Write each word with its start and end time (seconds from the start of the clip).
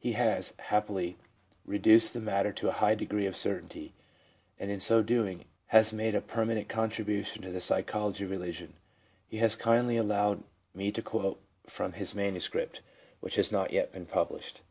He 0.00 0.14
has, 0.14 0.54
happily, 0.58 1.16
reduced 1.64 2.12
the 2.12 2.18
matter 2.20 2.50
to 2.50 2.66
a 2.68 2.72
high 2.72 2.96
degree 2.96 3.26
of 3.26 3.36
certainty, 3.36 3.92
and 4.58 4.72
in 4.72 4.80
so 4.80 5.02
doing 5.04 5.44
has 5.68 5.92
made 5.92 6.16
a 6.16 6.20
permanent 6.20 6.68
contribution 6.68 7.42
to 7.42 7.52
the 7.52 7.60
psychology 7.60 8.24
of 8.24 8.30
religion. 8.30 8.74
He 9.28 9.36
has 9.36 9.54
kindly 9.54 9.96
allowed 9.96 10.42
me 10.74 10.90
to 10.90 11.00
quote 11.00 11.40
from 11.68 11.92
his 11.92 12.12
manuscript, 12.12 12.80
which 13.20 13.36
has 13.36 13.52
not 13.52 13.72
yet 13.72 13.92
been 13.92 14.06
published. 14.06 14.62